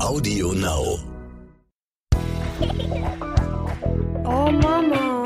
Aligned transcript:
Audio 0.00 0.52
Now. 0.54 0.98
Oh 4.24 4.50
Mama. 4.50 5.24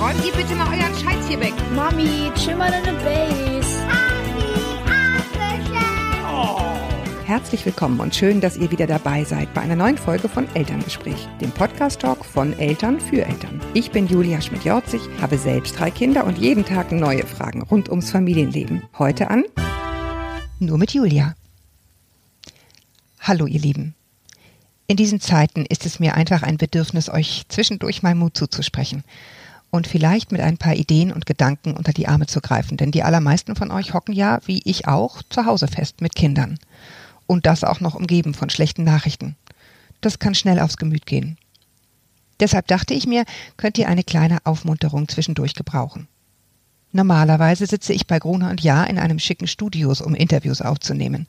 Räumt 0.00 0.24
ihr 0.24 0.32
bitte 0.32 0.54
mal 0.54 0.68
euren 0.68 0.94
Scheiß 0.94 1.28
hier 1.28 1.38
weg. 1.38 1.52
Mami, 1.76 2.32
chill 2.34 2.56
mal 2.56 2.70
deine 2.70 2.96
Base. 2.98 3.78
Herzlich 7.26 7.64
willkommen 7.66 8.00
und 8.00 8.14
schön, 8.14 8.40
dass 8.40 8.56
ihr 8.56 8.70
wieder 8.70 8.86
dabei 8.86 9.22
seid 9.22 9.52
bei 9.54 9.60
einer 9.60 9.76
neuen 9.76 9.98
Folge 9.98 10.28
von 10.28 10.48
Elterngespräch, 10.54 11.28
dem 11.40 11.52
Podcast-Talk 11.52 12.24
von 12.24 12.58
Eltern 12.58 12.98
für 12.98 13.24
Eltern. 13.24 13.60
Ich 13.74 13.90
bin 13.90 14.08
Julia 14.08 14.40
Schmidt-Jorzig, 14.40 15.02
habe 15.20 15.36
selbst 15.36 15.78
drei 15.78 15.90
Kinder 15.90 16.24
und 16.24 16.38
jeden 16.38 16.64
Tag 16.64 16.90
neue 16.90 17.26
Fragen 17.26 17.62
rund 17.62 17.90
ums 17.90 18.10
Familienleben. 18.10 18.82
Heute 18.98 19.30
an 19.30 19.44
Nur 20.58 20.78
mit 20.78 20.92
Julia. 20.92 21.34
Hallo 23.30 23.46
ihr 23.46 23.60
Lieben. 23.60 23.94
In 24.88 24.96
diesen 24.96 25.20
Zeiten 25.20 25.64
ist 25.64 25.86
es 25.86 26.00
mir 26.00 26.14
einfach 26.16 26.42
ein 26.42 26.56
Bedürfnis, 26.56 27.08
euch 27.08 27.44
zwischendurch 27.48 28.02
mal 28.02 28.16
Mut 28.16 28.36
zuzusprechen 28.36 29.04
und 29.70 29.86
vielleicht 29.86 30.32
mit 30.32 30.40
ein 30.40 30.58
paar 30.58 30.74
Ideen 30.74 31.12
und 31.12 31.26
Gedanken 31.26 31.76
unter 31.76 31.92
die 31.92 32.08
Arme 32.08 32.26
zu 32.26 32.40
greifen, 32.40 32.76
denn 32.76 32.90
die 32.90 33.04
allermeisten 33.04 33.54
von 33.54 33.70
euch 33.70 33.94
hocken 33.94 34.16
ja, 34.16 34.40
wie 34.46 34.62
ich 34.64 34.88
auch, 34.88 35.22
zu 35.30 35.46
Hause 35.46 35.68
fest 35.68 36.00
mit 36.00 36.16
Kindern. 36.16 36.58
Und 37.28 37.46
das 37.46 37.62
auch 37.62 37.78
noch 37.78 37.94
umgeben 37.94 38.34
von 38.34 38.50
schlechten 38.50 38.82
Nachrichten. 38.82 39.36
Das 40.00 40.18
kann 40.18 40.34
schnell 40.34 40.58
aufs 40.58 40.76
Gemüt 40.76 41.06
gehen. 41.06 41.38
Deshalb 42.40 42.66
dachte 42.66 42.94
ich 42.94 43.06
mir, 43.06 43.24
könnt 43.56 43.78
ihr 43.78 43.88
eine 43.88 44.02
kleine 44.02 44.38
Aufmunterung 44.42 45.06
zwischendurch 45.06 45.54
gebrauchen. 45.54 46.08
Normalerweise 46.90 47.66
sitze 47.66 47.92
ich 47.92 48.08
bei 48.08 48.18
Gruner 48.18 48.50
und 48.50 48.60
Jahr 48.60 48.90
in 48.90 48.98
einem 48.98 49.20
schicken 49.20 49.46
Studios, 49.46 50.00
um 50.00 50.16
Interviews 50.16 50.60
aufzunehmen. 50.60 51.28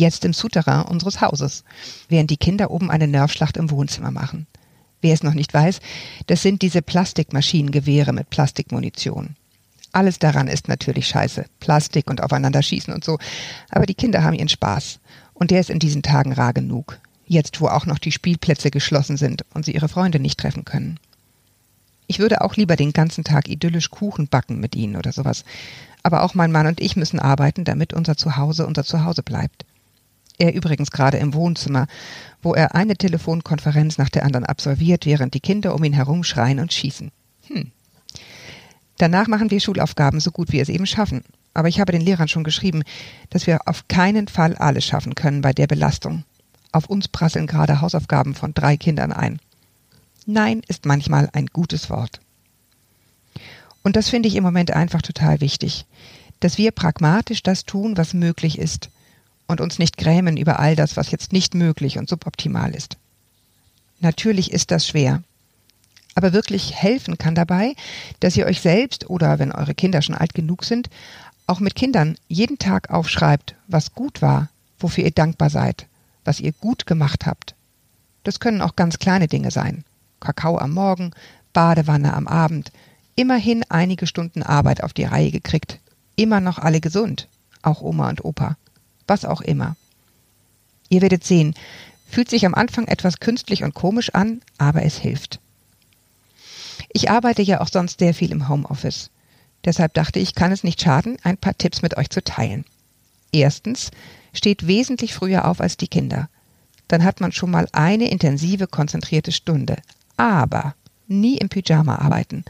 Jetzt 0.00 0.24
im 0.24 0.32
Souterrain 0.32 0.86
unseres 0.86 1.20
Hauses, 1.20 1.62
während 2.08 2.30
die 2.30 2.38
Kinder 2.38 2.70
oben 2.70 2.90
eine 2.90 3.06
Nervschlacht 3.06 3.58
im 3.58 3.70
Wohnzimmer 3.70 4.10
machen. 4.10 4.46
Wer 5.02 5.12
es 5.12 5.22
noch 5.22 5.34
nicht 5.34 5.52
weiß, 5.52 5.80
das 6.26 6.40
sind 6.40 6.62
diese 6.62 6.80
Plastikmaschinengewehre 6.80 8.14
mit 8.14 8.30
Plastikmunition. 8.30 9.36
Alles 9.92 10.18
daran 10.18 10.48
ist 10.48 10.68
natürlich 10.68 11.06
scheiße. 11.06 11.44
Plastik 11.60 12.08
und 12.08 12.22
aufeinander 12.22 12.62
schießen 12.62 12.94
und 12.94 13.04
so. 13.04 13.18
Aber 13.68 13.84
die 13.84 13.92
Kinder 13.92 14.24
haben 14.24 14.32
ihren 14.32 14.48
Spaß. 14.48 15.00
Und 15.34 15.50
der 15.50 15.60
ist 15.60 15.68
in 15.68 15.80
diesen 15.80 16.00
Tagen 16.00 16.32
rar 16.32 16.54
genug. 16.54 16.98
Jetzt, 17.26 17.60
wo 17.60 17.66
auch 17.66 17.84
noch 17.84 17.98
die 17.98 18.12
Spielplätze 18.12 18.70
geschlossen 18.70 19.18
sind 19.18 19.44
und 19.52 19.66
sie 19.66 19.74
ihre 19.74 19.90
Freunde 19.90 20.18
nicht 20.18 20.40
treffen 20.40 20.64
können. 20.64 20.98
Ich 22.06 22.20
würde 22.20 22.40
auch 22.40 22.56
lieber 22.56 22.76
den 22.76 22.94
ganzen 22.94 23.22
Tag 23.22 23.50
idyllisch 23.50 23.90
Kuchen 23.90 24.28
backen 24.28 24.60
mit 24.60 24.74
ihnen 24.74 24.96
oder 24.96 25.12
sowas. 25.12 25.44
Aber 26.02 26.22
auch 26.22 26.32
mein 26.32 26.52
Mann 26.52 26.68
und 26.68 26.80
ich 26.80 26.96
müssen 26.96 27.20
arbeiten, 27.20 27.66
damit 27.66 27.92
unser 27.92 28.16
Zuhause 28.16 28.66
unser 28.66 28.84
Zuhause 28.84 29.22
bleibt. 29.22 29.66
Er 30.40 30.54
übrigens 30.54 30.90
gerade 30.90 31.18
im 31.18 31.34
Wohnzimmer, 31.34 31.86
wo 32.40 32.54
er 32.54 32.74
eine 32.74 32.96
Telefonkonferenz 32.96 33.98
nach 33.98 34.08
der 34.08 34.24
anderen 34.24 34.46
absolviert, 34.46 35.04
während 35.04 35.34
die 35.34 35.40
Kinder 35.40 35.74
um 35.74 35.84
ihn 35.84 35.92
herum 35.92 36.24
schreien 36.24 36.60
und 36.60 36.72
schießen. 36.72 37.12
Hm. 37.48 37.70
Danach 38.96 39.28
machen 39.28 39.50
wir 39.50 39.60
Schulaufgaben 39.60 40.18
so 40.18 40.30
gut 40.30 40.50
wir 40.50 40.62
es 40.62 40.70
eben 40.70 40.86
schaffen. 40.86 41.24
Aber 41.52 41.68
ich 41.68 41.78
habe 41.78 41.92
den 41.92 42.00
Lehrern 42.00 42.26
schon 42.26 42.42
geschrieben, 42.42 42.84
dass 43.28 43.46
wir 43.46 43.68
auf 43.68 43.86
keinen 43.88 44.28
Fall 44.28 44.56
alles 44.56 44.86
schaffen 44.86 45.14
können 45.14 45.42
bei 45.42 45.52
der 45.52 45.66
Belastung. 45.66 46.24
Auf 46.72 46.86
uns 46.86 47.06
prasseln 47.06 47.46
gerade 47.46 47.82
Hausaufgaben 47.82 48.34
von 48.34 48.54
drei 48.54 48.78
Kindern 48.78 49.12
ein. 49.12 49.40
Nein 50.24 50.62
ist 50.68 50.86
manchmal 50.86 51.28
ein 51.34 51.48
gutes 51.48 51.90
Wort. 51.90 52.22
Und 53.82 53.96
das 53.96 54.08
finde 54.08 54.28
ich 54.28 54.36
im 54.36 54.44
Moment 54.44 54.70
einfach 54.70 55.02
total 55.02 55.42
wichtig, 55.42 55.84
dass 56.38 56.56
wir 56.56 56.70
pragmatisch 56.70 57.42
das 57.42 57.66
tun, 57.66 57.98
was 57.98 58.14
möglich 58.14 58.58
ist 58.58 58.88
und 59.50 59.60
uns 59.60 59.78
nicht 59.78 59.96
grämen 59.96 60.36
über 60.36 60.58
all 60.58 60.76
das, 60.76 60.96
was 60.96 61.10
jetzt 61.10 61.32
nicht 61.32 61.54
möglich 61.54 61.98
und 61.98 62.08
suboptimal 62.08 62.74
ist. 62.74 62.96
Natürlich 64.00 64.52
ist 64.52 64.70
das 64.70 64.86
schwer. 64.86 65.22
Aber 66.14 66.32
wirklich 66.32 66.74
helfen 66.74 67.18
kann 67.18 67.34
dabei, 67.34 67.74
dass 68.20 68.36
ihr 68.36 68.46
euch 68.46 68.60
selbst 68.60 69.08
oder 69.08 69.38
wenn 69.38 69.52
eure 69.52 69.74
Kinder 69.74 70.02
schon 70.02 70.14
alt 70.14 70.34
genug 70.34 70.64
sind, 70.64 70.88
auch 71.46 71.60
mit 71.60 71.74
Kindern 71.74 72.16
jeden 72.28 72.58
Tag 72.58 72.90
aufschreibt, 72.90 73.54
was 73.66 73.94
gut 73.94 74.22
war, 74.22 74.48
wofür 74.78 75.04
ihr 75.04 75.10
dankbar 75.10 75.50
seid, 75.50 75.86
was 76.24 76.40
ihr 76.40 76.52
gut 76.52 76.86
gemacht 76.86 77.26
habt. 77.26 77.54
Das 78.24 78.40
können 78.40 78.62
auch 78.62 78.76
ganz 78.76 78.98
kleine 78.98 79.28
Dinge 79.28 79.50
sein. 79.50 79.84
Kakao 80.20 80.58
am 80.58 80.72
Morgen, 80.72 81.12
Badewanne 81.52 82.12
am 82.14 82.26
Abend, 82.28 82.70
immerhin 83.16 83.64
einige 83.68 84.06
Stunden 84.06 84.42
Arbeit 84.42 84.82
auf 84.82 84.92
die 84.92 85.04
Reihe 85.04 85.30
gekriegt, 85.30 85.78
immer 86.16 86.40
noch 86.40 86.58
alle 86.58 86.80
gesund, 86.80 87.28
auch 87.62 87.80
Oma 87.80 88.08
und 88.10 88.24
Opa, 88.24 88.56
was 89.10 89.26
auch 89.26 89.42
immer. 89.42 89.76
Ihr 90.88 91.02
werdet 91.02 91.24
sehen, 91.24 91.54
fühlt 92.08 92.30
sich 92.30 92.46
am 92.46 92.54
Anfang 92.54 92.86
etwas 92.86 93.20
künstlich 93.20 93.62
und 93.62 93.74
komisch 93.74 94.14
an, 94.14 94.40
aber 94.56 94.84
es 94.84 94.96
hilft. 94.96 95.38
Ich 96.92 97.10
arbeite 97.10 97.42
ja 97.42 97.60
auch 97.60 97.68
sonst 97.68 97.98
sehr 97.98 98.14
viel 98.14 98.32
im 98.32 98.48
Homeoffice. 98.48 99.10
Deshalb 99.66 99.92
dachte 99.92 100.18
ich, 100.18 100.34
kann 100.34 100.50
es 100.50 100.64
nicht 100.64 100.80
schaden, 100.80 101.18
ein 101.22 101.36
paar 101.36 101.56
Tipps 101.58 101.82
mit 101.82 101.98
euch 101.98 102.08
zu 102.08 102.24
teilen. 102.24 102.64
Erstens, 103.30 103.90
steht 104.32 104.66
wesentlich 104.66 105.14
früher 105.14 105.46
auf 105.46 105.60
als 105.60 105.76
die 105.76 105.88
Kinder. 105.88 106.28
Dann 106.88 107.04
hat 107.04 107.20
man 107.20 107.32
schon 107.32 107.50
mal 107.50 107.68
eine 107.72 108.10
intensive, 108.10 108.66
konzentrierte 108.66 109.32
Stunde. 109.32 109.76
Aber 110.16 110.74
nie 111.06 111.36
im 111.38 111.48
Pyjama 111.48 111.96
arbeiten. 111.96 112.44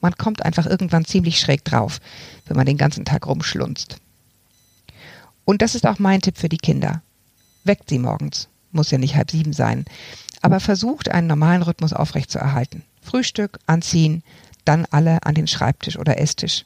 Man 0.00 0.16
kommt 0.16 0.44
einfach 0.44 0.66
irgendwann 0.66 1.04
ziemlich 1.04 1.40
schräg 1.40 1.64
drauf, 1.64 2.00
wenn 2.46 2.56
man 2.56 2.66
den 2.66 2.76
ganzen 2.76 3.04
Tag 3.04 3.26
rumschlunzt. 3.26 3.96
Und 5.44 5.62
das 5.62 5.74
ist 5.74 5.86
auch 5.86 5.98
mein 5.98 6.20
Tipp 6.20 6.38
für 6.38 6.48
die 6.48 6.58
Kinder. 6.58 7.02
Weckt 7.64 7.88
sie 7.88 7.98
morgens. 7.98 8.48
Muss 8.72 8.90
ja 8.90 8.98
nicht 8.98 9.16
halb 9.16 9.30
sieben 9.30 9.52
sein. 9.52 9.84
Aber 10.42 10.60
versucht, 10.60 11.10
einen 11.10 11.26
normalen 11.26 11.62
Rhythmus 11.62 11.92
aufrechtzuerhalten. 11.92 12.82
Frühstück, 13.00 13.58
anziehen, 13.66 14.22
dann 14.64 14.86
alle 14.90 15.24
an 15.24 15.34
den 15.34 15.46
Schreibtisch 15.46 15.98
oder 15.98 16.18
Esstisch. 16.18 16.64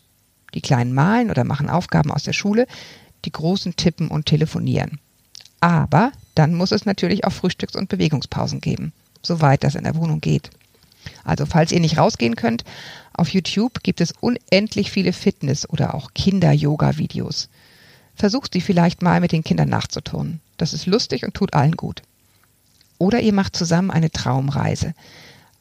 Die 0.54 0.60
Kleinen 0.60 0.94
malen 0.94 1.30
oder 1.30 1.44
machen 1.44 1.68
Aufgaben 1.68 2.10
aus 2.10 2.22
der 2.22 2.32
Schule, 2.32 2.66
die 3.24 3.32
Großen 3.32 3.76
tippen 3.76 4.08
und 4.08 4.26
telefonieren. 4.26 4.98
Aber 5.60 6.12
dann 6.34 6.54
muss 6.54 6.72
es 6.72 6.86
natürlich 6.86 7.24
auch 7.24 7.32
Frühstücks- 7.32 7.76
und 7.76 7.88
Bewegungspausen 7.88 8.60
geben, 8.60 8.92
soweit 9.22 9.64
das 9.64 9.74
in 9.74 9.84
der 9.84 9.96
Wohnung 9.96 10.20
geht. 10.20 10.50
Also 11.24 11.46
falls 11.46 11.72
ihr 11.72 11.80
nicht 11.80 11.98
rausgehen 11.98 12.36
könnt, 12.36 12.64
auf 13.12 13.28
YouTube 13.30 13.82
gibt 13.82 14.00
es 14.00 14.12
unendlich 14.20 14.90
viele 14.90 15.12
Fitness- 15.12 15.68
oder 15.68 15.94
auch 15.94 16.12
Kinder-Yoga-Videos. 16.14 17.48
Versucht 18.18 18.52
sie 18.52 18.60
vielleicht 18.60 19.00
mal 19.00 19.20
mit 19.20 19.30
den 19.30 19.44
Kindern 19.44 19.68
nachzuturnen. 19.68 20.40
Das 20.56 20.72
ist 20.72 20.86
lustig 20.86 21.24
und 21.24 21.34
tut 21.34 21.54
allen 21.54 21.76
gut. 21.76 22.02
Oder 22.98 23.20
ihr 23.20 23.32
macht 23.32 23.54
zusammen 23.54 23.92
eine 23.92 24.10
Traumreise. 24.10 24.92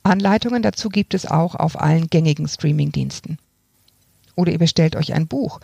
Anleitungen 0.02 0.64
dazu 0.64 0.90
gibt 0.90 1.14
es 1.14 1.28
auch 1.28 1.54
auf 1.54 1.80
allen 1.80 2.10
gängigen 2.10 2.48
Streamingdiensten. 2.48 3.38
Oder 4.36 4.54
ihr 4.54 4.58
bestellt 4.58 4.96
euch 4.96 5.14
ein 5.14 5.28
Buch, 5.28 5.60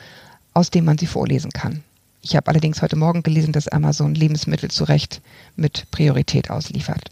aus 0.53 0.69
dem 0.69 0.85
man 0.85 0.99
sie 0.99 1.07
vorlesen 1.07 1.49
kann. 1.49 1.83
Ich 2.21 2.35
habe 2.35 2.47
allerdings 2.47 2.83
heute 2.83 2.95
Morgen 2.95 3.23
gelesen, 3.23 3.53
dass 3.53 3.67
Amazon 3.67 4.13
Lebensmittel 4.13 4.69
zu 4.69 4.83
Recht 4.83 5.21
mit 5.55 5.89
Priorität 5.89 6.51
ausliefert. 6.51 7.09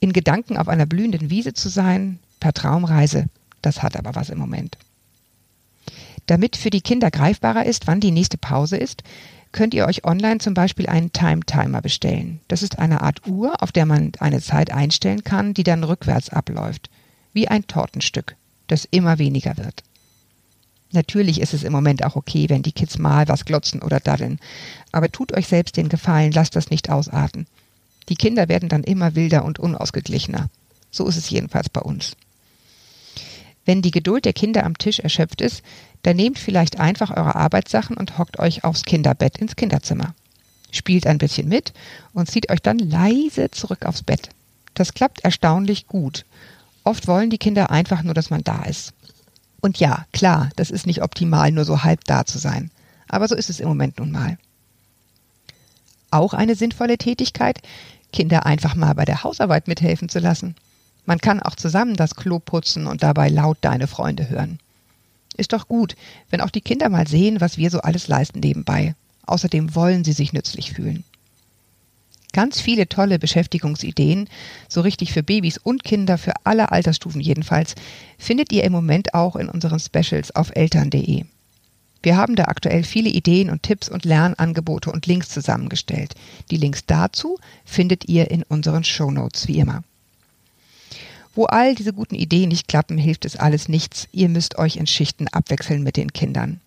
In 0.00 0.14
Gedanken 0.14 0.56
auf 0.56 0.68
einer 0.68 0.86
blühenden 0.86 1.28
Wiese 1.28 1.52
zu 1.52 1.68
sein, 1.68 2.18
per 2.40 2.54
Traumreise, 2.54 3.26
das 3.60 3.82
hat 3.82 3.94
aber 3.96 4.14
was 4.14 4.30
im 4.30 4.38
Moment. 4.38 4.78
Damit 6.26 6.56
für 6.56 6.70
die 6.70 6.80
Kinder 6.80 7.10
greifbarer 7.10 7.66
ist, 7.66 7.86
wann 7.86 8.00
die 8.00 8.10
nächste 8.10 8.38
Pause 8.38 8.76
ist, 8.76 9.02
könnt 9.52 9.74
ihr 9.74 9.86
euch 9.86 10.04
online 10.04 10.38
zum 10.38 10.54
Beispiel 10.54 10.86
einen 10.86 11.12
Time-Timer 11.12 11.82
bestellen. 11.82 12.40
Das 12.48 12.62
ist 12.62 12.78
eine 12.78 13.02
Art 13.02 13.26
Uhr, 13.26 13.62
auf 13.62 13.70
der 13.70 13.86
man 13.86 14.12
eine 14.18 14.40
Zeit 14.40 14.72
einstellen 14.72 15.24
kann, 15.24 15.54
die 15.54 15.62
dann 15.62 15.84
rückwärts 15.84 16.30
abläuft. 16.30 16.88
Wie 17.32 17.48
ein 17.48 17.66
Tortenstück, 17.66 18.36
das 18.66 18.86
immer 18.90 19.18
weniger 19.18 19.56
wird. 19.56 19.82
Natürlich 20.92 21.40
ist 21.40 21.54
es 21.54 21.62
im 21.62 21.72
Moment 21.72 22.04
auch 22.04 22.16
okay, 22.16 22.48
wenn 22.48 22.62
die 22.62 22.72
Kids 22.72 22.98
mal 22.98 23.26
was 23.28 23.44
glotzen 23.44 23.80
oder 23.80 23.98
daddeln. 23.98 24.38
Aber 24.90 25.10
tut 25.10 25.32
euch 25.32 25.48
selbst 25.48 25.76
den 25.76 25.88
Gefallen, 25.88 26.32
lasst 26.32 26.54
das 26.54 26.70
nicht 26.70 26.90
ausarten. 26.90 27.46
Die 28.08 28.16
Kinder 28.16 28.48
werden 28.48 28.68
dann 28.68 28.84
immer 28.84 29.14
wilder 29.14 29.44
und 29.44 29.58
unausgeglichener. 29.58 30.48
So 30.90 31.06
ist 31.06 31.16
es 31.16 31.30
jedenfalls 31.30 31.70
bei 31.70 31.80
uns. 31.80 32.16
Wenn 33.64 33.82
die 33.82 33.90
Geduld 33.90 34.24
der 34.24 34.32
Kinder 34.32 34.64
am 34.64 34.78
Tisch 34.78 34.98
erschöpft 34.98 35.40
ist, 35.40 35.62
dann 36.02 36.16
nehmt 36.16 36.38
vielleicht 36.38 36.80
einfach 36.80 37.10
eure 37.10 37.36
Arbeitssachen 37.36 37.96
und 37.96 38.18
hockt 38.18 38.38
euch 38.38 38.64
aufs 38.64 38.82
Kinderbett 38.82 39.38
ins 39.38 39.56
Kinderzimmer. 39.56 40.14
Spielt 40.70 41.06
ein 41.06 41.18
bisschen 41.18 41.48
mit 41.48 41.72
und 42.12 42.30
zieht 42.30 42.50
euch 42.50 42.60
dann 42.60 42.78
leise 42.78 43.50
zurück 43.50 43.84
aufs 43.84 44.02
Bett. 44.02 44.30
Das 44.74 44.94
klappt 44.94 45.22
erstaunlich 45.22 45.86
gut. 45.86 46.24
Oft 46.82 47.06
wollen 47.06 47.30
die 47.30 47.38
Kinder 47.38 47.70
einfach 47.70 48.02
nur, 48.02 48.14
dass 48.14 48.30
man 48.30 48.42
da 48.42 48.62
ist. 48.64 48.92
Und 49.60 49.78
ja, 49.78 50.06
klar, 50.12 50.50
das 50.56 50.70
ist 50.70 50.86
nicht 50.86 51.02
optimal, 51.02 51.52
nur 51.52 51.64
so 51.64 51.84
halb 51.84 52.04
da 52.04 52.24
zu 52.24 52.38
sein. 52.38 52.70
Aber 53.08 53.28
so 53.28 53.36
ist 53.36 53.50
es 53.50 53.60
im 53.60 53.68
Moment 53.68 53.98
nun 53.98 54.10
mal. 54.10 54.38
Auch 56.10 56.34
eine 56.34 56.56
sinnvolle 56.56 56.98
Tätigkeit, 56.98 57.60
Kinder 58.12 58.44
einfach 58.44 58.74
mal 58.74 58.94
bei 58.94 59.04
der 59.04 59.22
Hausarbeit 59.22 59.68
mithelfen 59.68 60.08
zu 60.08 60.18
lassen. 60.18 60.56
Man 61.04 61.18
kann 61.18 61.40
auch 61.40 61.56
zusammen 61.56 61.96
das 61.96 62.14
Klo 62.14 62.38
putzen 62.38 62.86
und 62.86 63.02
dabei 63.02 63.28
laut 63.28 63.58
deine 63.60 63.86
Freunde 63.86 64.28
hören. 64.28 64.58
Ist 65.36 65.52
doch 65.52 65.66
gut, 65.66 65.96
wenn 66.30 66.40
auch 66.40 66.50
die 66.50 66.60
Kinder 66.60 66.88
mal 66.88 67.08
sehen, 67.08 67.40
was 67.40 67.56
wir 67.56 67.70
so 67.70 67.80
alles 67.80 68.08
leisten 68.08 68.40
nebenbei. 68.40 68.94
Außerdem 69.26 69.74
wollen 69.74 70.04
sie 70.04 70.12
sich 70.12 70.32
nützlich 70.32 70.72
fühlen. 70.72 71.04
Ganz 72.32 72.60
viele 72.60 72.88
tolle 72.88 73.18
Beschäftigungsideen, 73.18 74.28
so 74.68 74.80
richtig 74.80 75.12
für 75.12 75.22
Babys 75.22 75.58
und 75.58 75.84
Kinder, 75.84 76.16
für 76.16 76.32
alle 76.44 76.72
Altersstufen 76.72 77.20
jedenfalls, 77.20 77.74
findet 78.18 78.52
ihr 78.52 78.64
im 78.64 78.72
Moment 78.72 79.12
auch 79.12 79.36
in 79.36 79.48
unseren 79.48 79.80
Specials 79.80 80.34
auf 80.34 80.50
eltern.de. 80.54 81.24
Wir 82.02 82.16
haben 82.16 82.34
da 82.34 82.44
aktuell 82.44 82.84
viele 82.84 83.10
Ideen 83.10 83.50
und 83.50 83.62
Tipps 83.62 83.88
und 83.88 84.04
Lernangebote 84.04 84.90
und 84.90 85.06
Links 85.06 85.28
zusammengestellt. 85.28 86.14
Die 86.50 86.56
Links 86.56 86.84
dazu 86.86 87.38
findet 87.64 88.08
ihr 88.08 88.30
in 88.30 88.42
unseren 88.44 88.82
Shownotes 88.82 89.46
wie 89.46 89.58
immer. 89.58 89.84
Wo 91.34 91.44
all 91.44 91.74
diese 91.74 91.92
guten 91.92 92.14
Ideen 92.14 92.50
nicht 92.50 92.68
klappen, 92.68 92.98
hilft 92.98 93.24
es 93.24 93.36
alles 93.36 93.68
nichts. 93.68 94.08
Ihr 94.12 94.28
müsst 94.28 94.58
euch 94.58 94.76
in 94.76 94.86
Schichten 94.86 95.28
abwechseln 95.28 95.82
mit 95.82 95.96
den 95.96 96.12
Kindern. 96.12 96.60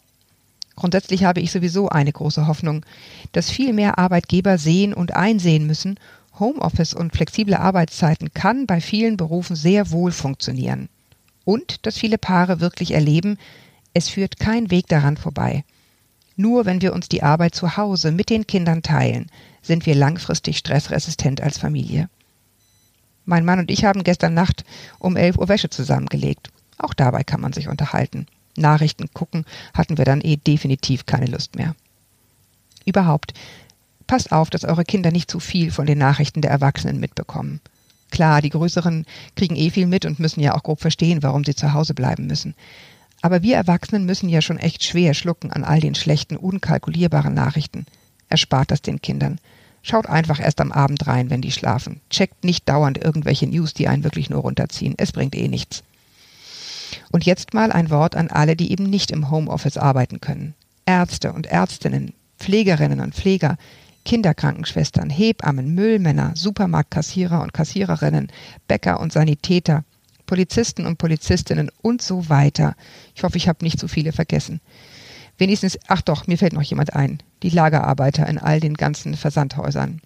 Grundsätzlich 0.76 1.24
habe 1.24 1.40
ich 1.40 1.52
sowieso 1.52 1.90
eine 1.90 2.12
große 2.12 2.48
Hoffnung, 2.48 2.86
dass 3.32 3.50
viel 3.50 3.74
mehr 3.74 3.98
Arbeitgeber 3.98 4.58
sehen 4.58 4.94
und 4.94 5.16
einsehen 5.16 5.68
müssen, 5.68 6.00
Homeoffice 6.40 6.94
und 6.94 7.16
flexible 7.16 7.56
Arbeitszeiten 7.56 8.34
kann 8.34 8.66
bei 8.66 8.82
vielen 8.82 9.16
Berufen 9.16 9.56
sehr 9.56 9.92
wohl 9.92 10.12
funktionieren. 10.12 10.90
Und 11.46 11.86
dass 11.86 11.98
viele 11.98 12.18
Paare 12.18 12.60
wirklich 12.60 12.92
erleben, 12.92 13.38
es 13.94 14.10
führt 14.10 14.40
kein 14.40 14.72
Weg 14.72 14.88
daran 14.88 15.16
vorbei. 15.16 15.64
Nur 16.36 16.66
wenn 16.66 16.82
wir 16.82 16.94
uns 16.94 17.08
die 17.08 17.24
Arbeit 17.24 17.56
zu 17.56 17.78
Hause 17.78 18.12
mit 18.12 18.30
den 18.30 18.46
Kindern 18.46 18.82
teilen, 18.82 19.28
sind 19.62 19.86
wir 19.86 19.96
langfristig 19.96 20.58
stressresistent 20.58 21.40
als 21.40 21.58
Familie. 21.58 22.10
Mein 23.25 23.45
Mann 23.45 23.60
und 23.60 23.72
ich 23.72 23.86
haben 23.86 24.04
gestern 24.04 24.33
Nacht 24.33 24.63
um 25.00 25.18
11 25.18 25.38
Uhr 25.38 25.50
Wäsche 25.50 25.69
zusammengelegt. 25.69 26.51
Auch 26.77 26.94
dabei 26.94 27.24
kann 27.24 27.42
man 27.42 27.54
sich 27.54 27.68
unterhalten. 27.68 28.27
Nachrichten 28.56 29.10
gucken 29.13 29.45
hatten 29.74 29.98
wir 29.98 30.06
dann 30.06 30.22
eh 30.22 30.38
definitiv 30.38 31.06
keine 31.06 31.25
Lust 31.25 31.56
mehr. 31.56 31.75
Überhaupt, 32.86 33.33
passt 34.07 34.31
auf, 34.31 34.50
dass 34.50 34.63
eure 34.63 34.86
Kinder 34.86 35.12
nicht 35.12 35.30
zu 35.30 35.39
viel 35.39 35.72
von 35.72 35.86
den 35.86 35.98
Nachrichten 35.98 36.42
der 36.42 36.51
Erwachsenen 36.51 37.00
mitbekommen. 37.00 37.60
Klar, 38.12 38.42
die 38.42 38.51
Größeren 38.51 39.06
kriegen 39.36 39.56
eh 39.56 39.72
viel 39.72 39.88
mit 39.88 40.06
und 40.06 40.19
müssen 40.19 40.39
ja 40.39 40.54
auch 40.54 40.63
grob 40.63 40.80
verstehen, 40.80 41.24
warum 41.24 41.44
sie 41.44 41.56
zu 41.56 41.74
Hause 41.74 41.94
bleiben 41.94 42.27
müssen. 42.27 42.54
Aber 43.22 43.42
wir 43.42 43.56
Erwachsenen 43.56 44.06
müssen 44.06 44.30
ja 44.30 44.42
schon 44.42 44.60
echt 44.60 44.83
schwer 44.83 45.16
schlucken 45.16 45.51
an 45.51 45.63
all 45.63 45.80
den 45.80 45.95
schlechten, 45.95 46.38
unkalkulierbaren 46.38 47.33
Nachrichten. 47.33 47.88
Erspart 48.30 48.69
das 48.69 48.81
den 48.83 49.01
Kindern. 49.01 49.39
Schaut 49.88 50.08
einfach 50.08 50.40
erst 50.40 50.62
am 50.62 50.72
Abend 50.72 51.06
rein, 51.06 51.30
wenn 51.30 51.44
die 51.44 51.52
schlafen. 51.52 52.02
Checkt 52.10 52.44
nicht 52.44 52.68
dauernd 52.68 52.98
irgendwelche 52.98 53.46
News, 53.46 53.76
die 53.76 53.88
einen 53.88 54.04
wirklich 54.04 54.32
nur 54.32 54.42
runterziehen. 54.42 54.96
Es 54.98 55.12
bringt 55.12 55.36
eh 55.36 55.48
nichts. 55.48 55.84
Und 57.12 57.24
jetzt 57.24 57.54
mal 57.54 57.72
ein 57.72 57.92
Wort 57.92 58.16
an 58.16 58.32
alle, 58.32 58.56
die 58.56 58.72
eben 58.72 58.86
nicht 58.90 59.12
im 59.12 59.30
Homeoffice 59.30 59.78
arbeiten 59.78 60.22
können. 60.22 60.56
Ärzte 60.88 61.34
und 61.34 61.46
Ärztinnen, 61.46 62.16
Pflegerinnen 62.40 63.00
und 63.00 63.14
Pfleger, 63.14 63.58
Kinderkrankenschwestern, 64.06 65.12
Hebammen, 65.12 65.76
Müllmänner, 65.76 66.32
Supermarktkassierer 66.34 67.44
und 67.44 67.54
Kassiererinnen, 67.54 68.32
Bäcker 68.68 69.00
und 69.00 69.14
Sanitäter, 69.14 69.84
Polizisten 70.26 70.88
und 70.88 70.98
Polizistinnen 70.98 71.70
und 71.84 72.02
so 72.02 72.28
weiter. 72.28 72.76
Ich 73.14 73.22
hoffe, 73.22 73.38
ich 73.38 73.48
habe 73.48 73.64
nicht 73.64 73.80
zu 73.80 73.88
viele 73.88 74.14
vergessen. 74.14 74.62
Wenigstens, 75.38 75.78
ach 75.88 76.02
doch, 76.02 76.28
mir 76.28 76.38
fällt 76.38 76.54
noch 76.54 76.62
jemand 76.62 76.94
ein. 76.94 77.22
Die 77.44 77.50
Lagerarbeiter 77.50 78.28
in 78.28 78.38
all 78.38 78.60
den 78.60 78.76
ganzen 78.76 79.16
Versandhäusern. 79.16 80.02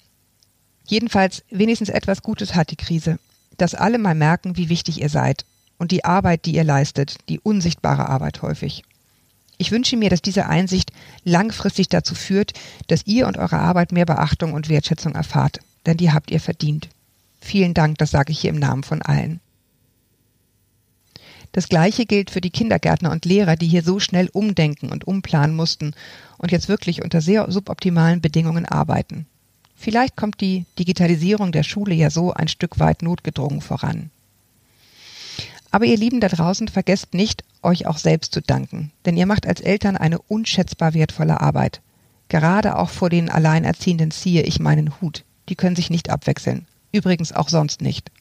Jedenfalls, 0.86 1.44
wenigstens 1.52 1.90
etwas 1.90 2.24
Gutes 2.24 2.56
hat 2.56 2.72
die 2.72 2.76
Krise. 2.76 3.20
Dass 3.58 3.76
alle 3.76 4.00
mal 4.00 4.16
merken, 4.16 4.58
wie 4.58 4.70
wichtig 4.70 5.02
ihr 5.02 5.10
seid 5.10 5.46
und 5.78 5.92
die 5.92 6.06
Arbeit, 6.06 6.46
die 6.46 6.56
ihr 6.56 6.64
leistet, 6.64 7.18
die 7.30 7.40
unsichtbare 7.40 8.10
Arbeit 8.10 8.42
häufig. 8.42 8.84
Ich 9.58 9.72
wünsche 9.72 9.98
mir, 9.98 10.10
dass 10.10 10.22
diese 10.22 10.48
Einsicht 10.48 10.92
langfristig 11.24 11.90
dazu 11.90 12.16
führt, 12.16 12.54
dass 12.88 13.06
ihr 13.06 13.28
und 13.28 13.38
eure 13.38 13.60
Arbeit 13.60 13.92
mehr 13.92 14.06
Beachtung 14.06 14.54
und 14.54 14.70
Wertschätzung 14.70 15.16
erfahrt, 15.16 15.60
denn 15.86 15.98
die 15.98 16.12
habt 16.12 16.32
ihr 16.32 16.40
verdient. 16.40 16.90
Vielen 17.42 17.74
Dank, 17.74 17.98
das 17.98 18.12
sage 18.12 18.32
ich 18.32 18.40
hier 18.40 18.52
im 18.52 18.60
Namen 18.60 18.84
von 18.84 19.02
allen. 19.02 19.42
Das 21.52 21.68
Gleiche 21.68 22.06
gilt 22.06 22.30
für 22.30 22.42
die 22.42 22.52
Kindergärtner 22.52 23.12
und 23.12 23.26
Lehrer, 23.26 23.56
die 23.56 23.68
hier 23.68 23.84
so 23.84 24.00
schnell 24.00 24.30
umdenken 24.32 24.90
und 24.90 25.08
umplanen 25.08 25.56
mussten 25.56 25.94
und 26.38 26.52
jetzt 26.52 26.70
wirklich 26.70 27.04
unter 27.04 27.22
sehr 27.22 27.52
suboptimalen 27.52 28.22
Bedingungen 28.22 28.66
arbeiten. 28.66 29.26
Vielleicht 29.76 30.16
kommt 30.16 30.42
die 30.42 30.66
Digitalisierung 30.78 31.52
der 31.52 31.64
Schule 31.64 31.96
ja 31.96 32.10
so 32.10 32.34
ein 32.34 32.50
Stück 32.50 32.80
weit 32.80 33.02
notgedrungen 33.02 33.62
voran. 33.62 34.12
Aber 35.72 35.86
ihr 35.86 35.98
Lieben 35.98 36.20
da 36.20 36.28
draußen, 36.28 36.68
vergesst 36.68 37.14
nicht, 37.14 37.44
euch 37.62 37.88
auch 37.88 37.98
selbst 37.98 38.34
zu 38.34 38.42
danken, 38.42 38.92
denn 39.06 39.18
ihr 39.18 39.26
macht 39.26 39.48
als 39.48 39.62
Eltern 39.62 39.98
eine 39.98 40.20
unschätzbar 40.20 40.94
wertvolle 40.94 41.42
Arbeit. 41.42 41.82
Gerade 42.28 42.78
auch 42.78 42.90
vor 42.90 43.10
den 43.10 43.30
Alleinerziehenden 43.30 44.12
ziehe 44.12 44.44
ich 44.44 44.60
meinen 44.60 45.00
Hut. 45.02 45.24
Die 45.50 45.56
können 45.56 45.76
sich 45.76 45.90
nicht 45.90 46.10
abwechseln. 46.10 46.68
Übrigens 46.92 47.32
auch 47.32 47.50
sonst 47.50 47.82
nicht. 47.82 48.12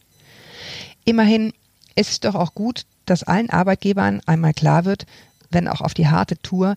Immerhin 1.05 1.53
ist 1.95 2.11
es 2.11 2.21
doch 2.21 2.35
auch 2.35 2.55
gut, 2.55 2.85
dass 3.11 3.23
allen 3.23 3.51
Arbeitgebern 3.51 4.21
einmal 4.27 4.55
klar 4.55 4.85
wird, 4.85 5.07
wenn 5.51 5.69
auch 5.69 5.81
auf 5.81 5.95
die 5.95 6.09
harte 6.09 6.41
Tour, 6.41 6.77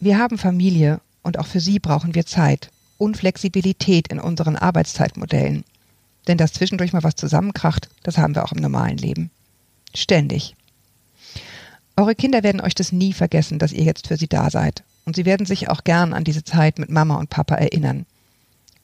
wir 0.00 0.18
haben 0.18 0.38
Familie 0.38 1.00
und 1.22 1.38
auch 1.38 1.46
für 1.46 1.60
sie 1.60 1.78
brauchen 1.78 2.14
wir 2.14 2.26
Zeit 2.26 2.70
und 2.96 3.16
Flexibilität 3.16 4.08
in 4.08 4.20
unseren 4.20 4.56
Arbeitszeitmodellen. 4.56 5.64
Denn 6.26 6.38
dass 6.38 6.52
zwischendurch 6.52 6.92
mal 6.92 7.02
was 7.02 7.16
zusammenkracht, 7.16 7.88
das 8.02 8.18
haben 8.18 8.34
wir 8.34 8.44
auch 8.44 8.52
im 8.52 8.62
normalen 8.62 8.98
Leben. 8.98 9.30
Ständig. 9.94 10.54
Eure 11.96 12.14
Kinder 12.14 12.42
werden 12.42 12.60
euch 12.60 12.74
das 12.74 12.92
nie 12.92 13.12
vergessen, 13.12 13.58
dass 13.58 13.72
ihr 13.72 13.84
jetzt 13.84 14.06
für 14.06 14.16
sie 14.16 14.28
da 14.28 14.50
seid. 14.50 14.84
Und 15.04 15.16
sie 15.16 15.24
werden 15.24 15.46
sich 15.46 15.68
auch 15.68 15.84
gern 15.84 16.12
an 16.12 16.24
diese 16.24 16.44
Zeit 16.44 16.78
mit 16.78 16.90
Mama 16.90 17.16
und 17.16 17.30
Papa 17.30 17.54
erinnern. 17.54 18.06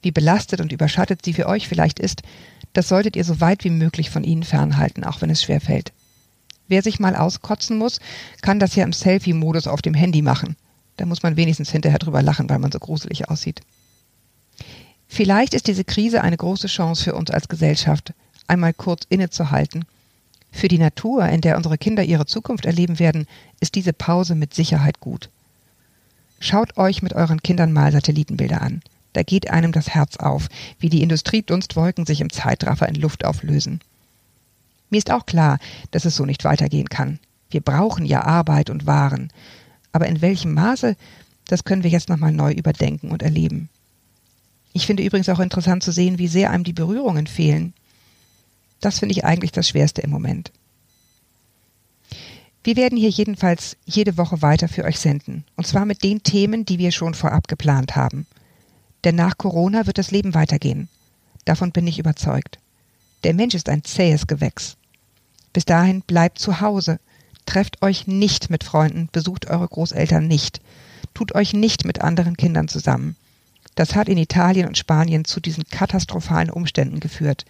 Wie 0.01 0.11
belastet 0.11 0.59
und 0.59 0.71
überschattet 0.71 1.23
sie 1.23 1.33
für 1.33 1.47
euch 1.47 1.67
vielleicht 1.67 1.99
ist, 1.99 2.23
das 2.73 2.89
solltet 2.89 3.15
ihr 3.15 3.23
so 3.23 3.39
weit 3.39 3.63
wie 3.63 3.69
möglich 3.69 4.09
von 4.09 4.23
ihnen 4.23 4.43
fernhalten, 4.43 5.03
auch 5.03 5.21
wenn 5.21 5.29
es 5.29 5.43
schwer 5.43 5.61
fällt. 5.61 5.93
Wer 6.67 6.81
sich 6.81 6.99
mal 6.99 7.15
auskotzen 7.15 7.77
muss, 7.77 7.99
kann 8.41 8.59
das 8.59 8.75
ja 8.75 8.83
im 8.83 8.93
Selfie-Modus 8.93 9.67
auf 9.67 9.81
dem 9.81 9.93
Handy 9.93 10.21
machen. 10.21 10.55
Da 10.97 11.05
muss 11.05 11.23
man 11.23 11.35
wenigstens 11.35 11.71
hinterher 11.71 11.99
drüber 11.99 12.21
lachen, 12.21 12.49
weil 12.49 12.59
man 12.59 12.71
so 12.71 12.79
gruselig 12.79 13.29
aussieht. 13.29 13.61
Vielleicht 15.07 15.53
ist 15.53 15.67
diese 15.67 15.83
Krise 15.83 16.21
eine 16.21 16.37
große 16.37 16.67
Chance 16.67 17.03
für 17.03 17.15
uns 17.15 17.29
als 17.29 17.47
Gesellschaft, 17.47 18.13
einmal 18.47 18.73
kurz 18.73 19.03
innezuhalten 19.09 19.85
für 20.55 20.69
die 20.69 20.79
Natur, 20.79 21.25
in 21.27 21.41
der 21.41 21.57
unsere 21.57 21.77
Kinder 21.77 22.03
ihre 22.03 22.25
Zukunft 22.25 22.65
erleben 22.65 22.97
werden, 22.97 23.27
ist 23.59 23.75
diese 23.75 23.91
Pause 23.91 24.35
mit 24.35 24.53
Sicherheit 24.53 25.01
gut. 25.01 25.29
Schaut 26.39 26.77
euch 26.77 27.01
mit 27.01 27.13
euren 27.13 27.43
Kindern 27.43 27.73
mal 27.73 27.91
Satellitenbilder 27.91 28.61
an. 28.61 28.81
Da 29.11 29.23
geht 29.23 29.49
einem 29.49 29.73
das 29.73 29.89
Herz 29.89 30.15
auf, 30.15 30.47
wie 30.79 30.89
die 30.89 31.03
Industriedunstwolken 31.03 32.05
sich 32.05 32.21
im 32.21 32.29
Zeitraffer 32.29 32.87
in 32.87 32.95
Luft 32.95 33.25
auflösen. 33.25 33.81
Mir 34.89 34.97
ist 34.97 35.11
auch 35.11 35.25
klar, 35.25 35.59
dass 35.91 36.05
es 36.05 36.15
so 36.15 36.25
nicht 36.25 36.43
weitergehen 36.43 36.89
kann. 36.89 37.19
Wir 37.49 37.61
brauchen 37.61 38.05
ja 38.05 38.23
Arbeit 38.23 38.69
und 38.69 38.85
Waren. 38.85 39.31
Aber 39.91 40.07
in 40.07 40.21
welchem 40.21 40.53
Maße, 40.53 40.95
das 41.47 41.63
können 41.63 41.83
wir 41.83 41.89
jetzt 41.89 42.09
nochmal 42.09 42.31
neu 42.31 42.51
überdenken 42.51 43.11
und 43.11 43.23
erleben. 43.23 43.69
Ich 44.73 44.85
finde 44.85 45.03
übrigens 45.03 45.29
auch 45.29 45.39
interessant 45.39 45.83
zu 45.83 45.91
sehen, 45.91 46.17
wie 46.17 46.27
sehr 46.27 46.51
einem 46.51 46.65
die 46.65 46.73
Berührungen 46.73 47.27
fehlen. 47.27 47.73
Das 48.81 48.99
finde 48.99 49.13
ich 49.13 49.23
eigentlich 49.23 49.53
das 49.53 49.69
Schwerste 49.69 50.01
im 50.01 50.09
Moment. 50.09 50.51
Wir 52.65 52.75
werden 52.75 52.97
hier 52.97 53.09
jedenfalls 53.09 53.77
jede 53.85 54.17
Woche 54.17 54.41
weiter 54.41 54.67
für 54.67 54.83
euch 54.83 54.99
senden. 54.99 55.45
Und 55.55 55.67
zwar 55.67 55.85
mit 55.85 56.03
den 56.03 56.23
Themen, 56.23 56.65
die 56.65 56.79
wir 56.79 56.91
schon 56.91 57.13
vorab 57.13 57.47
geplant 57.47 57.95
haben. 57.95 58.25
Denn 59.03 59.15
nach 59.15 59.37
Corona 59.37 59.85
wird 59.85 59.99
das 59.99 60.11
Leben 60.11 60.33
weitergehen. 60.33 60.89
Davon 61.45 61.71
bin 61.71 61.85
ich 61.85 61.99
überzeugt. 61.99 62.57
Der 63.25 63.33
Mensch 63.33 63.55
ist 63.55 63.69
ein 63.69 63.83
zähes 63.83 64.27
Gewächs. 64.27 64.77
Bis 65.51 65.65
dahin 65.65 66.01
bleibt 66.01 66.37
zu 66.37 66.61
Hause. 66.61 66.99
Trefft 67.47 67.81
euch 67.81 68.05
nicht 68.05 68.51
mit 68.51 68.63
Freunden, 68.63 69.09
besucht 69.11 69.47
eure 69.47 69.67
Großeltern 69.67 70.27
nicht. 70.27 70.61
Tut 71.15 71.33
euch 71.33 71.53
nicht 71.53 71.85
mit 71.85 72.01
anderen 72.01 72.37
Kindern 72.37 72.67
zusammen. 72.67 73.15
Das 73.73 73.95
hat 73.95 74.09
in 74.09 74.19
Italien 74.19 74.67
und 74.67 74.77
Spanien 74.77 75.25
zu 75.25 75.39
diesen 75.39 75.63
katastrophalen 75.63 76.51
Umständen 76.51 76.99
geführt. 76.99 77.45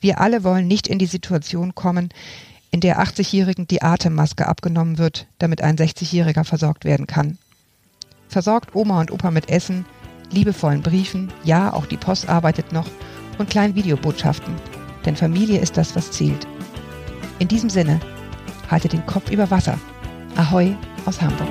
Wir 0.00 0.20
alle 0.20 0.42
wollen 0.42 0.66
nicht 0.66 0.88
in 0.88 0.98
die 0.98 1.06
Situation 1.06 1.76
kommen, 1.76 2.08
in 2.72 2.80
der 2.80 3.00
80-Jährigen 3.00 3.68
die 3.68 3.82
Atemmaske 3.82 4.48
abgenommen 4.48 4.98
wird, 4.98 5.28
damit 5.38 5.62
ein 5.62 5.76
60-Jähriger 5.76 6.42
versorgt 6.42 6.84
werden 6.84 7.06
kann. 7.06 7.38
Versorgt 8.28 8.74
Oma 8.74 9.02
und 9.02 9.12
Opa 9.12 9.30
mit 9.30 9.50
Essen, 9.50 9.84
liebevollen 10.32 10.82
Briefen, 10.82 11.32
ja, 11.44 11.72
auch 11.72 11.86
die 11.86 11.96
Post 11.96 12.28
arbeitet 12.28 12.72
noch 12.72 12.88
und 13.38 13.48
kleinen 13.48 13.76
Videobotschaften. 13.76 14.75
Denn 15.06 15.16
Familie 15.16 15.60
ist 15.60 15.76
das, 15.76 15.96
was 15.96 16.10
zählt. 16.10 16.46
In 17.38 17.48
diesem 17.48 17.70
Sinne, 17.70 18.00
haltet 18.70 18.92
den 18.92 19.06
Kopf 19.06 19.30
über 19.30 19.50
Wasser. 19.50 19.78
Ahoi 20.36 20.76
aus 21.06 21.22
Hamburg. 21.22 21.48